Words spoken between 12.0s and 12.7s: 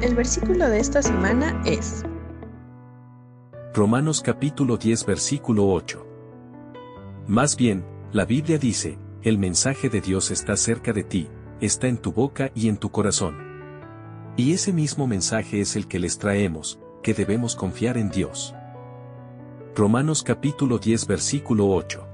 boca y